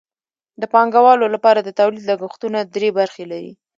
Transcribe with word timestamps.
د 0.61 0.63
پانګوالو 0.73 1.25
لپاره 1.35 1.59
د 1.63 1.69
تولید 1.79 2.03
لګښتونه 2.11 2.59
درې 2.75 2.89
برخې 2.97 3.23
لري 3.31 3.51